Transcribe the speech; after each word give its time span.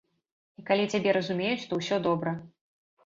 І 0.61 0.63
калі 0.69 0.87
цябе 0.95 1.13
разумеюць, 1.17 1.67
то 1.73 1.79
ўсё 1.83 2.01
добра. 2.09 2.37